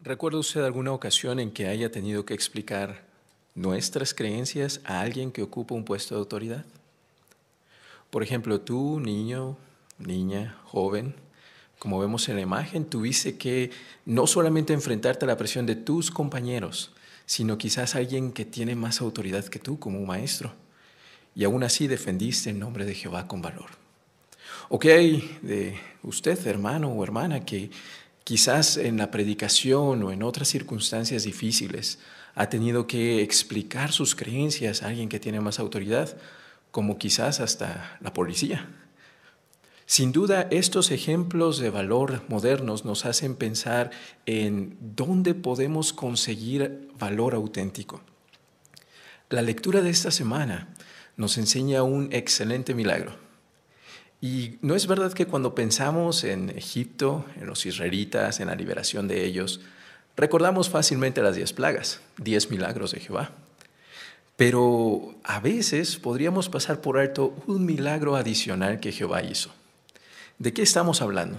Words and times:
¿Recuerda 0.00 0.38
usted 0.38 0.62
alguna 0.62 0.92
ocasión 0.92 1.40
en 1.40 1.50
que 1.50 1.66
haya 1.66 1.90
tenido 1.90 2.24
que 2.24 2.32
explicar 2.32 3.02
nuestras 3.56 4.14
creencias 4.14 4.80
a 4.84 5.00
alguien 5.00 5.32
que 5.32 5.42
ocupa 5.42 5.74
un 5.74 5.84
puesto 5.84 6.14
de 6.14 6.20
autoridad? 6.20 6.64
Por 8.08 8.22
ejemplo, 8.22 8.60
tú, 8.60 9.00
niño, 9.00 9.56
niña, 9.98 10.56
joven, 10.66 11.16
como 11.80 11.98
vemos 11.98 12.28
en 12.28 12.36
la 12.36 12.42
imagen, 12.42 12.84
tuviste 12.84 13.36
que 13.36 13.72
no 14.06 14.28
solamente 14.28 14.72
enfrentarte 14.72 15.24
a 15.24 15.28
la 15.28 15.36
presión 15.36 15.66
de 15.66 15.74
tus 15.74 16.12
compañeros, 16.12 16.92
sino 17.26 17.58
quizás 17.58 17.96
alguien 17.96 18.30
que 18.30 18.44
tiene 18.44 18.76
más 18.76 19.00
autoridad 19.00 19.46
que 19.46 19.58
tú 19.58 19.80
como 19.80 19.98
un 19.98 20.06
maestro. 20.06 20.52
Y 21.34 21.42
aún 21.42 21.64
así 21.64 21.88
defendiste 21.88 22.50
el 22.50 22.60
nombre 22.60 22.84
de 22.84 22.94
Jehová 22.94 23.26
con 23.26 23.42
valor. 23.42 23.70
¿O 24.68 24.78
qué 24.78 24.92
hay 24.92 25.38
de 25.42 25.76
usted, 26.04 26.46
hermano 26.46 26.92
o 26.92 27.02
hermana, 27.02 27.44
que 27.44 27.70
quizás 28.28 28.76
en 28.76 28.98
la 28.98 29.10
predicación 29.10 30.02
o 30.02 30.12
en 30.12 30.22
otras 30.22 30.48
circunstancias 30.48 31.22
difíciles 31.22 31.98
ha 32.34 32.50
tenido 32.50 32.86
que 32.86 33.22
explicar 33.22 33.90
sus 33.90 34.14
creencias 34.14 34.82
a 34.82 34.88
alguien 34.88 35.08
que 35.08 35.18
tiene 35.18 35.40
más 35.40 35.58
autoridad, 35.58 36.14
como 36.70 36.98
quizás 36.98 37.40
hasta 37.40 37.96
la 38.02 38.12
policía? 38.12 38.68
Sin 39.86 40.12
duda, 40.12 40.46
estos 40.50 40.90
ejemplos 40.90 41.58
de 41.58 41.70
valor 41.70 42.22
modernos 42.28 42.84
nos 42.84 43.06
hacen 43.06 43.34
pensar 43.34 43.92
en 44.26 44.76
dónde 44.78 45.32
podemos 45.32 45.94
conseguir 45.94 46.90
valor 46.98 47.32
auténtico. 47.34 48.02
La 49.30 49.40
lectura 49.40 49.80
de 49.80 49.88
esta 49.88 50.10
semana 50.10 50.68
nos 51.16 51.38
enseña 51.38 51.82
un 51.82 52.12
excelente 52.12 52.74
milagro. 52.74 53.27
Y 54.20 54.58
no 54.62 54.74
es 54.74 54.86
verdad 54.86 55.12
que 55.12 55.26
cuando 55.26 55.54
pensamos 55.54 56.24
en 56.24 56.50
Egipto, 56.50 57.24
en 57.36 57.46
los 57.46 57.66
israelitas, 57.66 58.40
en 58.40 58.48
la 58.48 58.56
liberación 58.56 59.06
de 59.06 59.24
ellos, 59.24 59.60
recordamos 60.16 60.68
fácilmente 60.68 61.22
las 61.22 61.36
diez 61.36 61.52
plagas, 61.52 62.00
diez 62.16 62.50
milagros 62.50 62.90
de 62.90 63.00
Jehová. 63.00 63.30
Pero 64.36 65.14
a 65.22 65.40
veces 65.40 65.96
podríamos 65.96 66.48
pasar 66.48 66.80
por 66.80 66.98
alto 66.98 67.34
un 67.46 67.64
milagro 67.64 68.16
adicional 68.16 68.80
que 68.80 68.92
Jehová 68.92 69.22
hizo. 69.22 69.50
¿De 70.38 70.52
qué 70.52 70.62
estamos 70.62 71.00
hablando? 71.00 71.38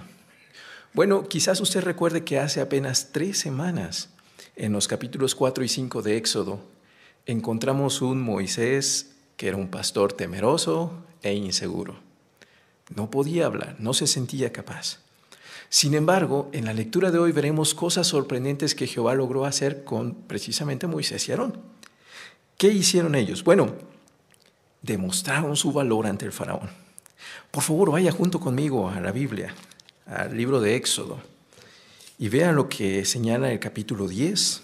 Bueno, 0.92 1.28
quizás 1.28 1.60
usted 1.60 1.82
recuerde 1.82 2.24
que 2.24 2.38
hace 2.38 2.60
apenas 2.60 3.12
tres 3.12 3.38
semanas, 3.38 4.10
en 4.56 4.72
los 4.72 4.88
capítulos 4.88 5.34
4 5.34 5.64
y 5.64 5.68
5 5.68 6.02
de 6.02 6.16
Éxodo, 6.16 6.60
encontramos 7.26 8.02
un 8.02 8.22
Moisés 8.22 9.12
que 9.36 9.48
era 9.48 9.56
un 9.56 9.68
pastor 9.68 10.12
temeroso 10.12 10.92
e 11.22 11.34
inseguro. 11.34 12.09
No 12.94 13.10
podía 13.10 13.46
hablar, 13.46 13.76
no 13.78 13.94
se 13.94 14.06
sentía 14.06 14.52
capaz. 14.52 14.98
Sin 15.68 15.94
embargo, 15.94 16.50
en 16.52 16.64
la 16.64 16.72
lectura 16.72 17.12
de 17.12 17.18
hoy 17.18 17.30
veremos 17.30 17.74
cosas 17.74 18.08
sorprendentes 18.08 18.74
que 18.74 18.88
Jehová 18.88 19.14
logró 19.14 19.44
hacer 19.44 19.84
con 19.84 20.14
precisamente 20.14 20.88
Moisés 20.88 21.28
y 21.28 21.30
Aarón. 21.30 21.60
¿Qué 22.58 22.68
hicieron 22.68 23.14
ellos? 23.14 23.44
Bueno, 23.44 23.74
demostraron 24.82 25.56
su 25.56 25.72
valor 25.72 26.06
ante 26.06 26.26
el 26.26 26.32
faraón. 26.32 26.68
Por 27.50 27.62
favor, 27.62 27.92
vaya 27.92 28.10
junto 28.10 28.40
conmigo 28.40 28.88
a 28.88 29.00
la 29.00 29.12
Biblia, 29.12 29.54
al 30.06 30.36
libro 30.36 30.60
de 30.60 30.74
Éxodo, 30.74 31.20
y 32.18 32.28
vean 32.28 32.56
lo 32.56 32.68
que 32.68 33.04
señala 33.04 33.52
el 33.52 33.60
capítulo 33.60 34.08
10, 34.08 34.62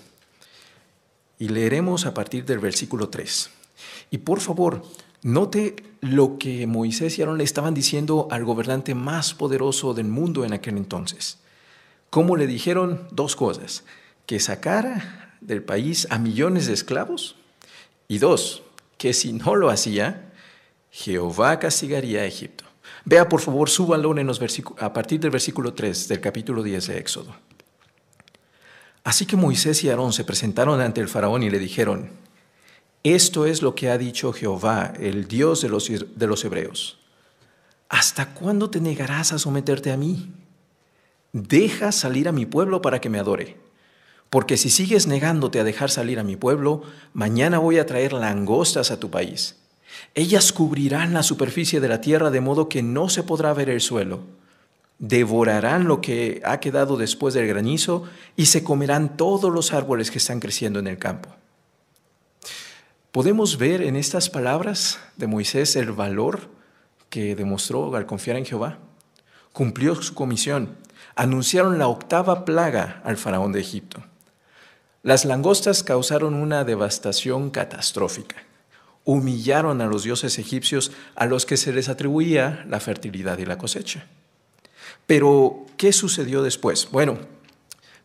y 1.39 1.49
leeremos 1.49 2.07
a 2.07 2.15
partir 2.15 2.45
del 2.45 2.59
versículo 2.59 3.09
3. 3.09 3.51
Y 4.11 4.19
por 4.19 4.41
favor, 4.41 4.83
note 5.23 5.77
lo 6.01 6.39
que 6.39 6.67
Moisés 6.67 7.19
y 7.19 7.23
Aarón 7.23 7.39
le 7.39 7.45
estaban 7.45 7.75
diciendo 7.75 8.29
al 8.31 8.45
gobernante 8.45 8.95
más 8.95 9.35
poderoso 9.35 9.95
del 9.95 10.07
mundo 10.07 10.45
en 10.45 10.53
aquel 10.53 10.77
entonces. 10.77 11.39
¿Cómo 12.11 12.37
le 12.37 12.47
dijeron 12.47 13.09
dos 13.11 13.37
cosas? 13.37 13.85
Que 14.27 14.41
sacara 14.41 15.37
del 15.41 15.63
país 15.63 16.07
a 16.11 16.19
millones 16.19 16.67
de 16.67 16.75
esclavos 16.75 17.37
y 18.09 18.19
dos, 18.19 18.63
que 18.99 19.13
si 19.13 19.33
no 19.33 19.57
lo 19.57 19.71
hacía, 19.71 20.33
Jehová 20.91 21.59
castigaría 21.59 22.21
a 22.21 22.27
Egipto. 22.27 22.65
Vea 23.05 23.29
por 23.29 23.41
favor 23.41 23.69
su 23.69 23.87
valor 23.87 24.19
en 24.19 24.27
los 24.27 24.41
a 24.79 24.93
partir 24.93 25.21
del 25.21 25.31
versículo 25.31 25.75
3 25.75 26.09
del 26.09 26.21
capítulo 26.21 26.63
10 26.63 26.87
de 26.87 26.99
Éxodo. 26.99 27.37
Así 29.05 29.27
que 29.27 29.37
Moisés 29.37 29.85
y 29.85 29.89
Aarón 29.89 30.13
se 30.13 30.25
presentaron 30.25 30.81
ante 30.81 31.01
el 31.01 31.09
faraón 31.09 31.43
y 31.43 31.51
le 31.51 31.61
dijeron, 31.61 32.11
esto 33.15 33.47
es 33.47 33.63
lo 33.63 33.75
que 33.75 33.91
ha 33.91 33.99
dicho 33.99 34.33
Jehová, 34.33 34.93
el 34.99 35.29
Dios 35.29 35.63
de 35.63 35.69
los, 35.69 35.89
de 35.89 36.27
los 36.27 36.45
hebreos. 36.45 36.99
¿Hasta 37.89 38.35
cuándo 38.35 38.71
te 38.71 38.81
negarás 38.81 39.33
a 39.33 39.39
someterte 39.39 39.93
a 39.93 39.97
mí? 39.97 40.33
Deja 41.33 41.93
salir 41.93 42.29
a 42.29 42.33
mi 42.33 42.47
pueblo 42.47 42.83
para 42.83 43.01
que 43.01 43.11
me 43.11 43.19
adore. 43.19 43.57
Porque 44.31 44.57
si 44.57 44.71
sigues 44.71 45.07
negándote 45.07 45.61
a 45.61 45.65
dejar 45.65 45.91
salir 45.91 46.19
a 46.19 46.25
mi 46.25 46.37
pueblo, 46.37 46.83
mañana 47.13 47.59
voy 47.59 47.79
a 47.79 47.87
traer 47.87 48.13
langostas 48.13 48.91
a 48.91 48.99
tu 48.99 49.11
país 49.11 49.57
ellas 50.15 50.53
cubrirán 50.53 51.13
la 51.13 51.23
superficie 51.23 51.81
de 51.81 51.89
la 51.89 52.01
tierra 52.01 52.31
de 52.31 52.41
modo 52.41 52.69
que 52.69 52.83
no 52.83 53.09
se 53.09 53.23
podrá 53.23 53.53
ver 53.53 53.71
el 53.71 53.81
suelo. 53.81 54.21
Devorarán 54.99 55.87
lo 55.87 56.01
que 56.01 56.41
ha 56.45 56.59
quedado 56.59 56.97
después 56.97 57.35
del 57.35 57.47
granizo 57.47 58.05
y 58.35 58.47
se 58.47 58.65
comerán 58.65 59.17
todos 59.17 59.53
los 59.53 59.73
árboles 59.73 60.11
que 60.11 60.19
están 60.19 60.41
creciendo 60.41 60.79
en 60.79 60.87
el 60.87 60.99
campo. 60.99 61.29
Podemos 63.17 63.57
ver 63.57 63.81
en 63.81 63.97
estas 63.97 64.29
palabras 64.29 64.99
de 65.17 65.27
Moisés 65.27 65.75
el 65.77 65.91
valor 65.91 66.51
que 67.09 67.35
demostró 67.35 67.97
al 67.97 68.05
confiar 68.05 68.37
en 68.37 68.45
Jehová. 68.45 68.77
Cumplió 69.55 69.95
su 69.95 70.13
comisión. 70.13 70.77
Anunciaron 71.15 71.79
la 71.79 71.89
octava 71.89 72.45
plaga 72.45 73.01
al 73.05 73.17
faraón 73.17 73.53
de 73.53 73.61
Egipto. 73.61 74.05
Las 75.03 75.25
langostas 75.25 75.83
causaron 75.83 76.35
una 76.35 76.65
devastación 76.65 77.49
catastrófica 77.49 78.37
humillaron 79.05 79.81
a 79.81 79.87
los 79.87 80.03
dioses 80.03 80.39
egipcios 80.39 80.93
a 81.15 81.25
los 81.25 81.47
que 81.47 81.57
se 81.57 81.73
les 81.73 81.89
atribuía 81.89 82.67
la 82.69 82.81
fertilidad 82.81 83.39
y 83.39 83.47
la 83.47 83.57
cosecha. 83.57 84.05
Pero, 85.07 85.65
¿qué 85.79 85.95
sucedió 85.95 86.43
después? 86.43 86.91
Bueno, 86.91 87.17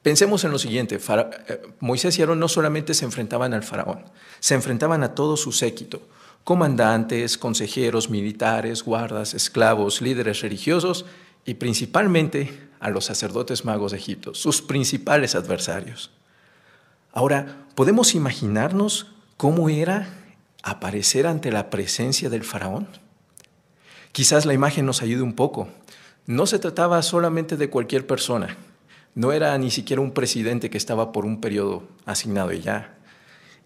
pensemos 0.01 0.43
en 0.43 0.51
lo 0.51 0.59
siguiente. 0.59 0.97
Eh, 0.97 1.61
Moisés 1.79 2.17
y 2.17 2.21
Aarón 2.21 2.39
no 2.39 2.47
solamente 2.47 2.93
se 2.93 3.05
enfrentaban 3.05 3.53
al 3.53 3.63
faraón, 3.63 4.03
se 4.39 4.55
enfrentaban 4.55 5.03
a 5.03 5.15
todo 5.15 5.37
su 5.37 5.51
séquito, 5.51 6.01
comandantes, 6.43 7.37
consejeros, 7.37 8.09
militares, 8.09 8.83
guardas, 8.83 9.33
esclavos, 9.33 10.01
líderes 10.01 10.41
religiosos 10.41 11.05
y 11.45 11.55
principalmente 11.55 12.69
a 12.79 12.89
los 12.89 13.05
sacerdotes 13.05 13.63
magos 13.63 13.91
de 13.91 13.97
Egipto, 13.97 14.33
sus 14.33 14.61
principales 14.61 15.35
adversarios. 15.35 16.11
Ahora, 17.13 17.65
¿podemos 17.75 18.15
imaginarnos 18.15 19.07
cómo 19.37 19.69
era 19.69 20.09
aparecer 20.63 21.27
ante 21.27 21.51
la 21.51 21.69
presencia 21.69 22.29
del 22.29 22.43
faraón? 22.43 22.87
Quizás 24.11 24.45
la 24.45 24.53
imagen 24.53 24.85
nos 24.85 25.01
ayude 25.01 25.21
un 25.21 25.33
poco. 25.33 25.69
No 26.25 26.45
se 26.45 26.59
trataba 26.59 27.01
solamente 27.01 27.57
de 27.57 27.69
cualquier 27.69 28.07
persona, 28.07 28.57
no 29.15 29.31
era 29.31 29.57
ni 29.57 29.71
siquiera 29.71 30.01
un 30.01 30.11
presidente 30.11 30.69
que 30.69 30.77
estaba 30.77 31.11
por 31.11 31.25
un 31.25 31.41
periodo 31.41 31.83
asignado 32.05 32.53
y 32.53 32.61
ya. 32.61 32.95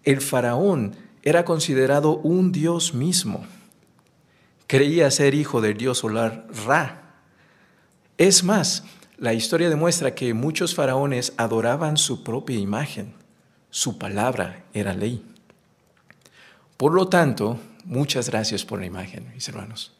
El 0.02 0.20
faraón 0.20 0.96
era 1.22 1.44
considerado 1.44 2.18
un 2.18 2.52
dios 2.52 2.94
mismo. 2.94 3.44
Creía 4.66 5.10
ser 5.10 5.34
hijo 5.34 5.60
del 5.60 5.76
dios 5.76 5.98
solar 5.98 6.46
Ra. 6.66 7.02
Es 8.18 8.42
más, 8.42 8.84
la 9.18 9.34
historia 9.34 9.68
demuestra 9.68 10.14
que 10.14 10.34
muchos 10.34 10.74
faraones 10.74 11.32
adoraban 11.36 11.96
su 11.96 12.24
propia 12.24 12.58
imagen. 12.58 13.14
Su 13.70 13.98
palabra 13.98 14.64
era 14.74 14.94
ley. 14.94 15.24
Por 16.76 16.92
lo 16.92 17.08
tanto, 17.08 17.58
muchas 17.84 18.28
gracias 18.30 18.64
por 18.64 18.80
la 18.80 18.86
imagen, 18.86 19.30
mis 19.34 19.48
hermanos. 19.48 19.92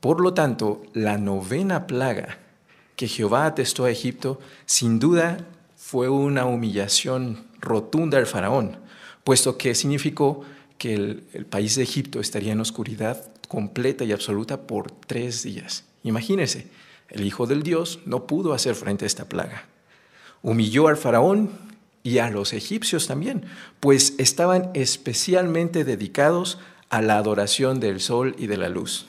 Por 0.00 0.20
lo 0.20 0.34
tanto, 0.34 0.82
la 0.94 1.18
novena 1.18 1.86
plaga 1.86 2.38
que 3.02 3.08
Jehová 3.08 3.46
atestó 3.46 3.86
a 3.86 3.90
Egipto, 3.90 4.38
sin 4.64 5.00
duda 5.00 5.44
fue 5.76 6.08
una 6.08 6.44
humillación 6.44 7.44
rotunda 7.58 8.16
al 8.16 8.28
faraón, 8.28 8.76
puesto 9.24 9.58
que 9.58 9.74
significó 9.74 10.44
que 10.78 10.94
el, 10.94 11.24
el, 11.32 11.44
país 11.44 11.74
de 11.74 11.82
Egipto 11.82 12.20
estaría 12.20 12.52
en 12.52 12.60
oscuridad 12.60 13.32
completa 13.48 14.04
y 14.04 14.12
absoluta 14.12 14.68
por 14.68 14.92
tres 14.92 15.42
días. 15.42 15.82
Imagínense, 16.04 16.68
el 17.08 17.24
Hijo 17.24 17.48
del 17.48 17.64
Dios 17.64 17.98
no 18.06 18.28
pudo 18.28 18.52
hacer 18.52 18.76
frente 18.76 19.04
a 19.04 19.08
esta 19.08 19.28
plaga. 19.28 19.64
Humilló 20.40 20.86
al 20.86 20.96
faraón 20.96 21.50
y 22.04 22.18
a 22.18 22.30
los 22.30 22.52
egipcios 22.52 23.08
también, 23.08 23.46
pues 23.80 24.14
estaban 24.18 24.70
especialmente 24.74 25.82
dedicados 25.82 26.60
a 26.88 27.02
la 27.02 27.16
adoración 27.16 27.80
del 27.80 27.98
sol 27.98 28.36
y 28.38 28.46
de 28.46 28.58
la 28.58 28.68
luz. 28.68 29.06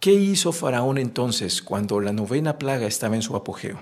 ¿Qué 0.00 0.12
hizo 0.12 0.52
Faraón 0.52 0.98
entonces 0.98 1.62
cuando 1.62 2.00
la 2.00 2.12
novena 2.12 2.58
plaga 2.58 2.86
estaba 2.86 3.16
en 3.16 3.22
su 3.22 3.34
apogeo? 3.34 3.80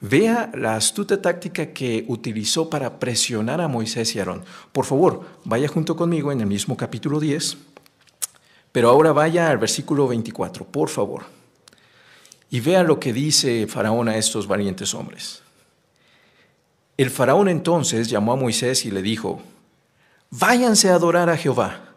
Vea 0.00 0.50
la 0.54 0.76
astuta 0.76 1.20
táctica 1.20 1.72
que 1.72 2.04
utilizó 2.06 2.70
para 2.70 3.00
presionar 3.00 3.60
a 3.60 3.66
Moisés 3.66 4.14
y 4.14 4.20
Aarón. 4.20 4.44
Por 4.72 4.84
favor, 4.84 5.26
vaya 5.44 5.66
junto 5.66 5.96
conmigo 5.96 6.30
en 6.30 6.40
el 6.40 6.46
mismo 6.46 6.76
capítulo 6.76 7.18
10, 7.18 7.56
pero 8.70 8.90
ahora 8.90 9.12
vaya 9.12 9.50
al 9.50 9.58
versículo 9.58 10.06
24, 10.06 10.64
por 10.66 10.88
favor. 10.88 11.24
Y 12.50 12.60
vea 12.60 12.84
lo 12.84 13.00
que 13.00 13.12
dice 13.12 13.66
Faraón 13.66 14.08
a 14.08 14.16
estos 14.16 14.46
valientes 14.46 14.94
hombres. 14.94 15.42
El 16.98 17.10
faraón 17.10 17.48
entonces 17.48 18.10
llamó 18.10 18.32
a 18.32 18.36
Moisés 18.36 18.84
y 18.84 18.90
le 18.90 19.02
dijo, 19.02 19.40
váyanse 20.30 20.90
a 20.90 20.96
adorar 20.96 21.30
a 21.30 21.36
Jehová, 21.36 21.94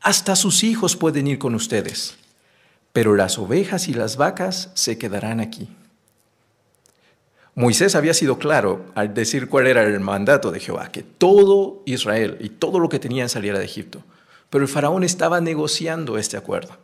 hasta 0.00 0.34
sus 0.34 0.64
hijos 0.64 0.96
pueden 0.96 1.26
ir 1.26 1.38
con 1.38 1.54
ustedes, 1.54 2.16
pero 2.92 3.14
las 3.14 3.38
ovejas 3.38 3.88
y 3.88 3.94
las 3.94 4.16
vacas 4.16 4.70
se 4.74 4.98
quedarán 4.98 5.40
aquí. 5.40 5.68
Moisés 7.54 7.94
había 7.94 8.14
sido 8.14 8.38
claro 8.38 8.86
al 8.94 9.12
decir 9.12 9.48
cuál 9.48 9.66
era 9.66 9.82
el 9.82 10.00
mandato 10.00 10.50
de 10.50 10.60
Jehová, 10.60 10.90
que 10.90 11.02
todo 11.02 11.82
Israel 11.84 12.36
y 12.40 12.48
todo 12.48 12.78
lo 12.78 12.88
que 12.88 12.98
tenían 12.98 13.28
saliera 13.28 13.58
de 13.58 13.64
Egipto. 13.64 14.02
Pero 14.48 14.62
el 14.62 14.68
faraón 14.68 15.04
estaba 15.04 15.40
negociando 15.40 16.16
este 16.16 16.36
acuerdo, 16.36 16.76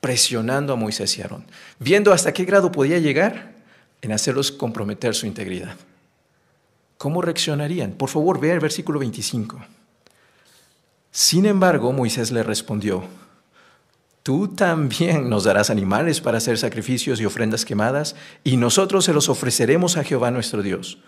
presionando 0.00 0.72
a 0.72 0.76
Moisés 0.76 1.16
y 1.18 1.22
Aarón, 1.22 1.44
viendo 1.78 2.12
hasta 2.12 2.32
qué 2.32 2.44
grado 2.44 2.70
podía 2.70 2.98
llegar 2.98 3.54
en 4.02 4.12
hacerlos 4.12 4.52
comprometer 4.52 5.14
su 5.14 5.26
integridad. 5.26 5.76
¿Cómo 6.96 7.22
reaccionarían? 7.22 7.92
Por 7.92 8.08
favor, 8.08 8.40
vea 8.40 8.54
el 8.54 8.60
versículo 8.60 8.98
25. 8.98 9.58
Sin 11.10 11.46
embargo, 11.46 11.92
Moisés 11.92 12.30
le 12.30 12.42
respondió, 12.42 13.04
Tú 14.22 14.48
también 14.48 15.30
nos 15.30 15.44
darás 15.44 15.70
animales 15.70 16.20
para 16.20 16.38
hacer 16.38 16.58
sacrificios 16.58 17.20
y 17.20 17.24
ofrendas 17.24 17.64
quemadas, 17.64 18.16
y 18.44 18.56
nosotros 18.56 19.04
se 19.04 19.14
los 19.14 19.28
ofreceremos 19.28 19.96
a 19.96 20.04
Jehová 20.04 20.30
nuestro 20.30 20.62
Dios. 20.62 20.98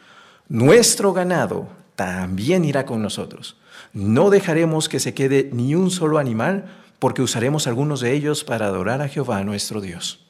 Nuestro 0.49 1.13
ganado 1.13 1.69
también 1.95 2.65
irá 2.65 2.87
con 2.87 3.03
nosotros. 3.03 3.59
No 3.93 4.31
dejaremos 4.31 4.89
que 4.89 5.01
se 5.01 5.13
quede 5.13 5.51
ni 5.53 5.75
un 5.75 5.91
solo 5.91 6.19
animal, 6.19 6.67
porque 6.99 7.23
usaremos 7.23 7.67
algunos 7.67 8.01
de 8.01 8.13
ellos 8.13 8.45
para 8.45 8.67
adorar 8.67 9.03
a 9.03 9.09
Jehová 9.09 9.43
nuestro 9.45 9.81
Dios. 9.81 10.27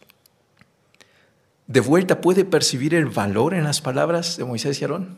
De 1.67 1.81
vuelta 1.81 2.20
puede 2.20 2.44
percibir 2.44 2.94
el 2.94 3.06
valor 3.06 3.55
en 3.55 3.64
las 3.64 3.81
palabras 3.81 4.37
de 4.37 4.44
Moisés 4.44 4.81
y 4.81 4.85
Aarón. 4.85 5.17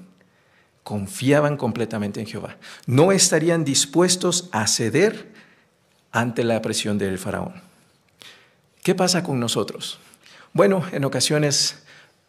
Confiaban 0.82 1.56
completamente 1.56 2.20
en 2.20 2.26
Jehová. 2.26 2.58
No 2.86 3.10
estarían 3.10 3.64
dispuestos 3.64 4.50
a 4.52 4.66
ceder 4.66 5.32
ante 6.14 6.44
la 6.44 6.62
presión 6.62 6.96
del 6.96 7.18
faraón. 7.18 7.54
¿Qué 8.84 8.94
pasa 8.94 9.24
con 9.24 9.40
nosotros? 9.40 9.98
Bueno, 10.52 10.84
en 10.92 11.04
ocasiones 11.04 11.82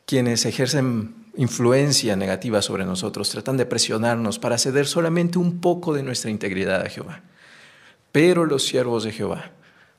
quienes 0.07 0.45
ejercen 0.45 1.13
influencia 1.37 2.15
negativa 2.15 2.63
sobre 2.63 2.83
nosotros 2.83 3.29
tratan 3.29 3.57
de 3.57 3.67
presionarnos 3.67 4.39
para 4.39 4.57
ceder 4.57 4.87
solamente 4.87 5.37
un 5.37 5.61
poco 5.61 5.93
de 5.93 6.01
nuestra 6.01 6.31
integridad 6.31 6.81
a 6.81 6.89
Jehová. 6.89 7.21
Pero 8.11 8.45
los 8.45 8.65
siervos 8.65 9.03
de 9.03 9.11
Jehová 9.11 9.51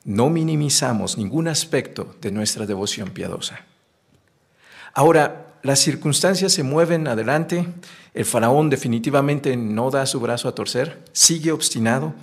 no 0.05 0.31
minimizamos 0.31 1.17
ningún 1.17 1.47
aspecto 1.47 2.17
de 2.21 2.33
nuestra 2.33 2.67
devoción 2.67 3.11
piadosa. 3.11 3.61
Ahora, 4.95 5.55
las 5.63 5.79
circunstancias 5.79 6.53
se 6.53 6.65
mueven 6.65 7.07
adelante, 7.07 7.69
el 8.15 8.25
faraón 8.25 8.69
definitivamente 8.69 9.57
no 9.57 9.91
da 9.93 10.07
su 10.07 10.19
brazo 10.19 10.49
a 10.49 10.55
torcer, 10.57 11.05
sigue 11.13 11.53
obstinado, 11.53 12.15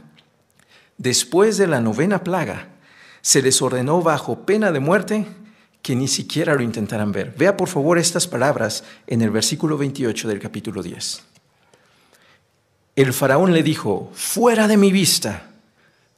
Después 1.03 1.57
de 1.57 1.67
la 1.67 1.81
novena 1.81 2.23
plaga, 2.23 2.69
se 3.19 3.41
les 3.41 3.61
ordenó 3.61 4.01
bajo 4.01 4.45
pena 4.45 4.71
de 4.71 4.79
muerte 4.79 5.25
que 5.81 5.97
ni 5.97 6.07
siquiera 6.07 6.55
lo 6.55 6.61
intentaran 6.61 7.11
ver. 7.11 7.35
Vea 7.37 7.57
por 7.57 7.67
favor 7.67 7.97
estas 7.97 8.25
palabras 8.25 8.85
en 9.05 9.21
el 9.21 9.29
versículo 9.29 9.77
28 9.77 10.29
del 10.29 10.39
capítulo 10.39 10.81
10. 10.81 11.23
El 12.95 13.11
faraón 13.11 13.53
le 13.53 13.63
dijo, 13.63 14.11
fuera 14.13 14.69
de 14.69 14.77
mi 14.77 14.93
vista, 14.93 15.49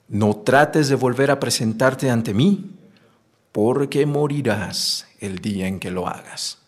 no 0.08 0.36
trates 0.36 0.88
de 0.88 0.94
volver 0.94 1.32
a 1.32 1.40
presentarte 1.40 2.12
ante 2.12 2.36
mí, 2.36 2.70
porque 3.52 4.06
morirás 4.06 5.08
el 5.20 5.40
día 5.40 5.66
en 5.66 5.80
que 5.80 5.90
lo 5.90 6.08
hagas. 6.08 6.60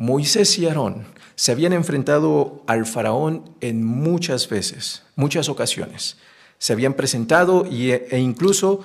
Moisés 0.00 0.58
y 0.58 0.66
Aarón 0.66 1.04
se 1.34 1.52
habían 1.52 1.74
enfrentado 1.74 2.64
al 2.66 2.86
faraón 2.86 3.54
en 3.60 3.84
muchas 3.84 4.48
veces, 4.48 5.02
muchas 5.14 5.50
ocasiones. 5.50 6.16
Se 6.56 6.72
habían 6.72 6.94
presentado 6.94 7.66
y, 7.66 7.90
e 7.90 8.18
incluso 8.18 8.82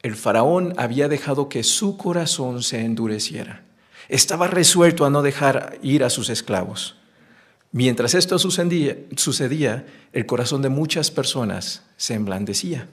el 0.00 0.16
faraón 0.16 0.72
había 0.78 1.06
dejado 1.06 1.50
que 1.50 1.62
su 1.64 1.98
corazón 1.98 2.62
se 2.62 2.80
endureciera. 2.80 3.62
Estaba 4.08 4.46
resuelto 4.46 5.04
a 5.04 5.10
no 5.10 5.20
dejar 5.20 5.78
ir 5.82 6.02
a 6.02 6.08
sus 6.08 6.30
esclavos. 6.30 6.96
Mientras 7.70 8.14
esto 8.14 8.38
sucedía, 8.38 8.96
sucedía, 9.16 9.84
el 10.14 10.24
corazón 10.24 10.62
de 10.62 10.70
muchas 10.70 11.10
personas 11.10 11.82
se 11.98 12.14
emblandecía. 12.14 12.88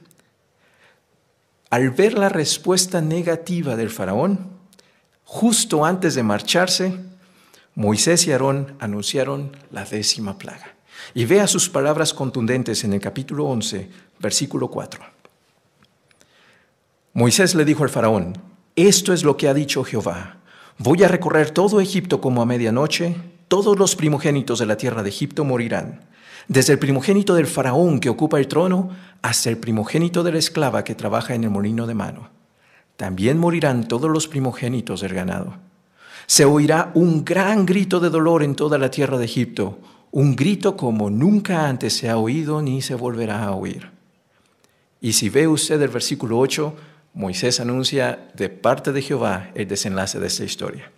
Al 1.69 1.91
ver 1.91 2.17
la 2.17 2.27
respuesta 2.27 2.99
negativa 2.99 3.77
del 3.77 3.91
faraón, 3.91 4.59
justo 5.23 5.85
antes 5.85 6.15
de 6.15 6.23
marcharse, 6.23 7.10
Moisés 7.75 8.27
y 8.27 8.33
Aarón 8.33 8.75
anunciaron 8.79 9.55
la 9.71 9.85
décima 9.85 10.37
plaga. 10.37 10.75
Y 11.13 11.25
vea 11.25 11.47
sus 11.47 11.69
palabras 11.69 12.13
contundentes 12.13 12.83
en 12.83 12.91
el 12.93 12.99
capítulo 12.99 13.45
11, 13.45 13.89
versículo 14.19 14.67
4. 14.67 15.01
Moisés 17.13 17.55
le 17.55 17.63
dijo 17.63 17.83
al 17.83 17.89
faraón, 17.89 18.37
esto 18.75 19.13
es 19.13 19.23
lo 19.23 19.37
que 19.37 19.47
ha 19.47 19.53
dicho 19.53 19.83
Jehová, 19.83 20.37
voy 20.77 21.03
a 21.03 21.07
recorrer 21.07 21.51
todo 21.51 21.79
Egipto 21.79 22.19
como 22.19 22.41
a 22.41 22.45
medianoche, 22.45 23.15
todos 23.47 23.79
los 23.79 23.95
primogénitos 23.95 24.59
de 24.59 24.65
la 24.65 24.77
tierra 24.77 25.01
de 25.01 25.09
Egipto 25.09 25.45
morirán, 25.45 26.01
desde 26.47 26.73
el 26.73 26.79
primogénito 26.79 27.35
del 27.35 27.47
faraón 27.47 27.99
que 27.99 28.09
ocupa 28.09 28.37
el 28.37 28.47
trono 28.47 28.89
hasta 29.21 29.49
el 29.49 29.57
primogénito 29.57 30.23
de 30.23 30.33
la 30.33 30.39
esclava 30.39 30.83
que 30.83 30.95
trabaja 30.95 31.35
en 31.35 31.45
el 31.45 31.49
molino 31.49 31.87
de 31.87 31.95
mano. 31.95 32.29
También 32.97 33.37
morirán 33.37 33.87
todos 33.87 34.09
los 34.09 34.27
primogénitos 34.27 35.01
del 35.01 35.13
ganado 35.13 35.70
se 36.31 36.45
oirá 36.45 36.93
un 36.93 37.25
gran 37.25 37.65
grito 37.65 37.99
de 37.99 38.09
dolor 38.09 38.41
en 38.41 38.55
toda 38.55 38.77
la 38.77 38.89
tierra 38.89 39.17
de 39.17 39.25
Egipto, 39.25 39.79
un 40.11 40.33
grito 40.33 40.77
como 40.77 41.09
nunca 41.09 41.67
antes 41.67 41.91
se 41.91 42.09
ha 42.09 42.17
oído 42.17 42.61
ni 42.61 42.81
se 42.81 42.95
volverá 42.95 43.43
a 43.43 43.51
oír. 43.51 43.91
Y 45.01 45.11
si 45.11 45.27
ve 45.27 45.45
usted 45.45 45.81
el 45.81 45.89
versículo 45.89 46.39
8, 46.39 46.73
Moisés 47.15 47.59
anuncia 47.59 48.29
de 48.33 48.47
parte 48.47 48.93
de 48.93 49.01
Jehová 49.01 49.51
el 49.55 49.67
desenlace 49.67 50.21
de 50.21 50.27
esta 50.27 50.45
historia. 50.45 50.89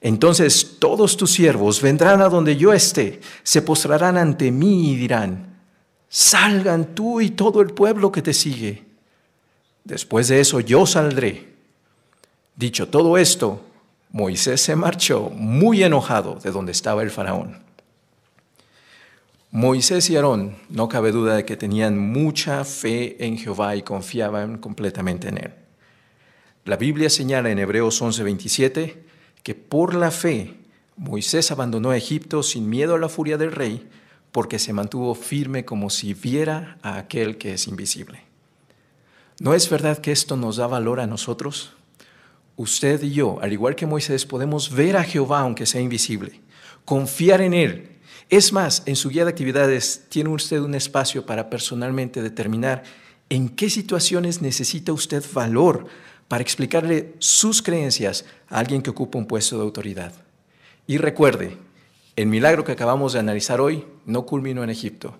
Entonces 0.00 0.76
todos 0.78 1.16
tus 1.16 1.32
siervos 1.32 1.82
vendrán 1.82 2.22
a 2.22 2.28
donde 2.28 2.56
yo 2.56 2.72
esté, 2.72 3.20
se 3.42 3.62
postrarán 3.62 4.16
ante 4.16 4.52
mí 4.52 4.92
y 4.92 4.94
dirán, 4.94 5.58
salgan 6.08 6.94
tú 6.94 7.20
y 7.20 7.30
todo 7.30 7.62
el 7.62 7.70
pueblo 7.70 8.12
que 8.12 8.22
te 8.22 8.32
sigue. 8.32 8.84
Después 9.82 10.28
de 10.28 10.38
eso 10.38 10.60
yo 10.60 10.86
saldré. 10.86 11.48
Dicho 12.54 12.86
todo 12.86 13.18
esto, 13.18 13.71
Moisés 14.12 14.60
se 14.60 14.76
marchó 14.76 15.30
muy 15.30 15.82
enojado 15.82 16.34
de 16.34 16.50
donde 16.50 16.72
estaba 16.72 17.02
el 17.02 17.10
faraón. 17.10 17.62
Moisés 19.50 20.08
y 20.10 20.16
Aarón, 20.16 20.56
no 20.68 20.88
cabe 20.88 21.12
duda 21.12 21.36
de 21.36 21.44
que 21.46 21.56
tenían 21.56 21.98
mucha 21.98 22.64
fe 22.64 23.24
en 23.24 23.38
Jehová 23.38 23.74
y 23.74 23.82
confiaban 23.82 24.58
completamente 24.58 25.28
en 25.28 25.38
él. 25.38 25.54
La 26.64 26.76
Biblia 26.76 27.08
señala 27.08 27.50
en 27.50 27.58
Hebreos 27.58 28.00
11:27 28.02 29.02
que 29.42 29.54
por 29.54 29.94
la 29.94 30.10
fe 30.10 30.58
Moisés 30.96 31.50
abandonó 31.50 31.94
Egipto 31.94 32.42
sin 32.42 32.68
miedo 32.68 32.94
a 32.94 32.98
la 32.98 33.08
furia 33.08 33.38
del 33.38 33.52
rey 33.52 33.88
porque 34.30 34.58
se 34.58 34.74
mantuvo 34.74 35.14
firme 35.14 35.64
como 35.64 35.88
si 35.88 36.12
viera 36.12 36.78
a 36.82 36.96
aquel 36.96 37.38
que 37.38 37.54
es 37.54 37.66
invisible. 37.66 38.22
¿No 39.40 39.54
es 39.54 39.68
verdad 39.70 39.98
que 39.98 40.12
esto 40.12 40.36
nos 40.36 40.56
da 40.56 40.66
valor 40.66 41.00
a 41.00 41.06
nosotros? 41.06 41.72
Usted 42.56 43.02
y 43.02 43.12
yo, 43.12 43.38
al 43.40 43.52
igual 43.52 43.74
que 43.74 43.86
Moisés, 43.86 44.26
podemos 44.26 44.70
ver 44.70 44.96
a 44.96 45.04
Jehová 45.04 45.40
aunque 45.40 45.66
sea 45.66 45.80
invisible, 45.80 46.40
confiar 46.84 47.40
en 47.40 47.54
Él. 47.54 47.98
Es 48.28 48.52
más, 48.52 48.82
en 48.86 48.96
su 48.96 49.10
guía 49.10 49.24
de 49.24 49.30
actividades 49.30 50.06
tiene 50.08 50.30
usted 50.30 50.60
un 50.60 50.74
espacio 50.74 51.26
para 51.26 51.50
personalmente 51.50 52.22
determinar 52.22 52.82
en 53.28 53.48
qué 53.48 53.70
situaciones 53.70 54.42
necesita 54.42 54.92
usted 54.92 55.24
valor 55.32 55.86
para 56.28 56.42
explicarle 56.42 57.14
sus 57.18 57.62
creencias 57.62 58.24
a 58.48 58.58
alguien 58.58 58.82
que 58.82 58.90
ocupa 58.90 59.18
un 59.18 59.26
puesto 59.26 59.56
de 59.56 59.62
autoridad. 59.62 60.12
Y 60.86 60.98
recuerde, 60.98 61.56
el 62.16 62.26
milagro 62.26 62.64
que 62.64 62.72
acabamos 62.72 63.12
de 63.12 63.20
analizar 63.20 63.60
hoy 63.60 63.86
no 64.06 64.26
culminó 64.26 64.64
en 64.64 64.70
Egipto. 64.70 65.16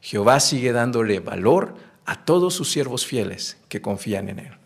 Jehová 0.00 0.40
sigue 0.40 0.72
dándole 0.72 1.20
valor 1.20 1.74
a 2.06 2.24
todos 2.24 2.54
sus 2.54 2.70
siervos 2.70 3.06
fieles 3.06 3.56
que 3.68 3.80
confían 3.80 4.28
en 4.28 4.38
Él. 4.40 4.57